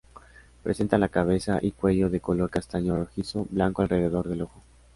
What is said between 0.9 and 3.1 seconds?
la cabeza y cuello de color castaño